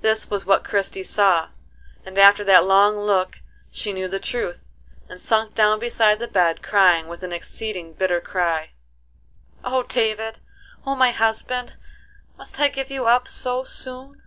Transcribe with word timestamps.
This 0.00 0.30
was 0.30 0.46
what 0.46 0.64
Christie 0.64 1.02
saw, 1.04 1.50
and 2.06 2.16
after 2.16 2.42
that 2.44 2.64
long 2.64 2.96
look 2.96 3.40
she 3.70 3.92
knew 3.92 4.08
the 4.08 4.18
truth, 4.18 4.64
and 5.06 5.20
sunk 5.20 5.54
down 5.54 5.78
beside 5.78 6.18
the 6.18 6.26
bed, 6.26 6.62
crying 6.62 7.08
with 7.08 7.22
an 7.22 7.30
exceeding 7.30 7.92
bitter 7.92 8.22
cry: 8.22 8.70
"O 9.62 9.82
David, 9.82 10.38
O 10.86 10.96
my 10.96 11.10
husband, 11.10 11.76
must 12.38 12.58
I 12.58 12.68
give 12.68 12.90
you 12.90 13.04
up 13.04 13.28
so 13.28 13.62
soon?" 13.62 14.22